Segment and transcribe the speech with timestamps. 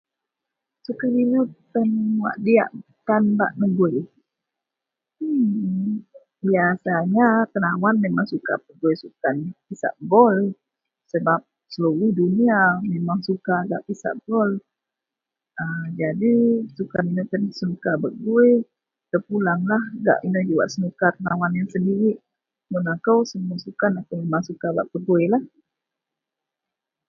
[0.85, 1.41] Sukan ino
[1.73, 1.89] tan
[2.21, 2.71] bak diyak
[3.07, 3.95] tan bak negui
[5.23, 5.93] ....mmmm...
[6.47, 9.35] Biasanya tenawan memang suka pegui sukan
[9.67, 10.37] pisak bol.
[11.11, 11.39] Sebab
[11.73, 12.59] seluroh dunia
[12.93, 14.49] memang suka gak pisak bol.
[15.61, 15.85] ...aaa...
[15.99, 16.33] Jadi
[16.77, 17.27] sukan iyen
[17.61, 18.49] suka bak gui
[19.09, 22.17] terpulanglah gak ino ji gak senuka tenawan sendirik.
[22.71, 23.91] Mun akou semua sukan
[24.21, 25.43] memang suka bak peguilah.